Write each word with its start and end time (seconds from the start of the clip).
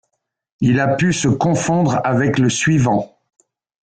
Il 0.61 0.79
a 0.79 0.87
pu 0.95 1.13
se 1.13 1.27
confondre 1.27 2.01
avec 2.03 2.39
le 2.39 2.49
suivant. 2.49 3.19